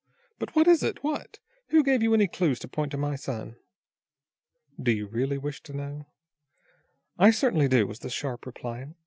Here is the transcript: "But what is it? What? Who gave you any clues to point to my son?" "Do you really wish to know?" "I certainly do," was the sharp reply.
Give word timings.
"But 0.39 0.55
what 0.55 0.67
is 0.67 0.81
it? 0.81 1.03
What? 1.03 1.37
Who 1.67 1.83
gave 1.83 2.01
you 2.01 2.15
any 2.15 2.25
clues 2.27 2.57
to 2.61 2.67
point 2.67 2.89
to 2.89 2.97
my 2.97 3.15
son?" 3.15 3.57
"Do 4.81 4.91
you 4.91 5.05
really 5.05 5.37
wish 5.37 5.61
to 5.61 5.77
know?" 5.77 6.07
"I 7.19 7.29
certainly 7.29 7.67
do," 7.67 7.85
was 7.85 7.99
the 7.99 8.09
sharp 8.09 8.47
reply. 8.47 8.95